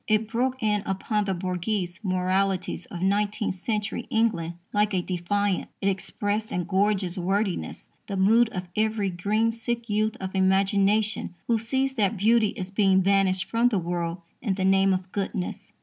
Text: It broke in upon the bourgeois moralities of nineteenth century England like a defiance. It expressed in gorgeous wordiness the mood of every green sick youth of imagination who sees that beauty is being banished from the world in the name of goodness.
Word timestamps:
It 0.07 0.29
broke 0.31 0.63
in 0.63 0.81
upon 0.87 1.25
the 1.25 1.35
bourgeois 1.35 1.85
moralities 2.01 2.87
of 2.87 3.03
nineteenth 3.03 3.53
century 3.53 4.07
England 4.09 4.55
like 4.73 4.95
a 4.95 5.01
defiance. 5.03 5.69
It 5.79 5.89
expressed 5.89 6.51
in 6.51 6.63
gorgeous 6.63 7.19
wordiness 7.19 7.87
the 8.07 8.17
mood 8.17 8.49
of 8.49 8.63
every 8.75 9.11
green 9.11 9.51
sick 9.51 9.91
youth 9.91 10.15
of 10.19 10.33
imagination 10.33 11.35
who 11.45 11.59
sees 11.59 11.93
that 11.93 12.17
beauty 12.17 12.49
is 12.57 12.71
being 12.71 13.01
banished 13.01 13.45
from 13.45 13.69
the 13.69 13.77
world 13.77 14.23
in 14.41 14.55
the 14.55 14.65
name 14.65 14.91
of 14.91 15.11
goodness. 15.11 15.71